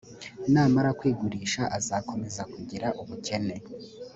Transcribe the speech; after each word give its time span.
namara 0.53 0.89
kwigurisha 0.99 1.61
azakomeza 1.77 2.41
kugir 2.53 2.83
ubukene. 3.01 3.55